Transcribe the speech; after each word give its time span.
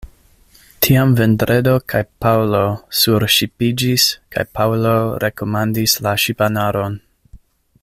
Tiam 0.85 1.11
Vendredo 1.19 1.73
kaj 1.93 2.01
Paŭlo 2.25 2.61
surŝipiĝis, 3.01 4.07
kaj 4.37 4.47
Paŭlo 4.61 4.95
rekomandis 5.27 5.97
la 6.07 6.17
ŝipanaron. 6.25 6.99